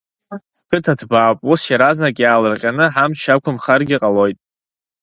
Ҳқыҭа 0.61 0.93
ҭбаауп, 0.99 1.39
ус 1.51 1.61
иаразнак 1.67 2.15
иаалырҟьаны 2.19 2.85
ҳамч 2.95 3.19
ақәымхаргьы 3.35 3.97
ҟалоит. 4.01 4.37